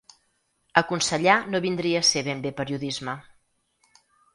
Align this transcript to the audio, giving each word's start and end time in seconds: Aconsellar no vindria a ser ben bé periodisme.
Aconsellar 0.81 1.37
no 1.55 1.63
vindria 1.67 2.03
a 2.03 2.09
ser 2.13 2.27
ben 2.31 2.45
bé 2.49 2.57
periodisme. 2.63 3.21